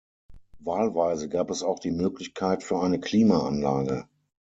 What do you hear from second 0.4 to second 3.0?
Wahlweise gab es auch die Möglichkeit für eine